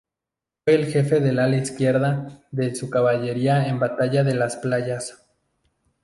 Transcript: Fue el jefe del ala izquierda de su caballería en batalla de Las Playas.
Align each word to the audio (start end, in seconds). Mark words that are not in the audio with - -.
Fue 0.65 0.73
el 0.73 0.87
jefe 0.87 1.19
del 1.19 1.37
ala 1.37 1.57
izquierda 1.57 2.41
de 2.49 2.73
su 2.73 2.89
caballería 2.89 3.67
en 3.67 3.77
batalla 3.77 4.23
de 4.23 4.33
Las 4.33 4.55
Playas. 4.55 5.23